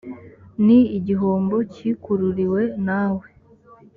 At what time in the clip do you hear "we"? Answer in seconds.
3.17-3.27